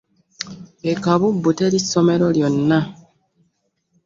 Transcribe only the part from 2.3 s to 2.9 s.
lyonna!